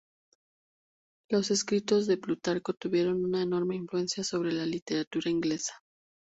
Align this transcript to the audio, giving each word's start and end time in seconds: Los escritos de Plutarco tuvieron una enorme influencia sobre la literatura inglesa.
Los 1.29 1.51
escritos 1.51 2.07
de 2.07 2.17
Plutarco 2.17 2.73
tuvieron 2.73 3.23
una 3.23 3.43
enorme 3.43 3.75
influencia 3.75 4.23
sobre 4.23 4.51
la 4.51 4.65
literatura 4.65 5.29
inglesa. 5.29 5.73